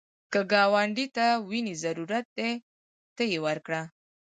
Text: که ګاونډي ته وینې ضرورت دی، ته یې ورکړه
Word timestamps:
که 0.31 0.39
ګاونډي 0.51 1.05
ته 1.15 1.25
وینې 1.49 1.73
ضرورت 1.83 2.25
دی، 2.37 2.51
ته 3.15 3.23
یې 3.31 3.39
ورکړه 3.45 3.81